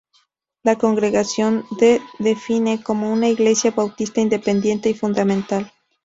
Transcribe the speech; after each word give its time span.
La 0.63 0.79
congregación 0.79 1.63
de 1.79 2.01
define 2.17 2.81
como 2.81 3.13
una 3.13 3.27
Iglesia 3.29 3.69
Bautista 3.69 4.19
Independiente 4.19 4.89
y 4.89 4.95
Fundamental. 4.95 5.71